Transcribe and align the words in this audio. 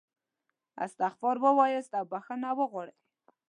استغفار 0.85 1.35
ووایاست 1.41 1.91
او 1.99 2.05
بخښنه 2.11 2.49
وغواړئ. 2.59 2.95